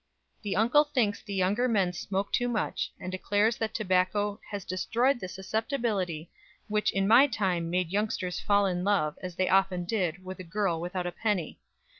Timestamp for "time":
7.27-7.69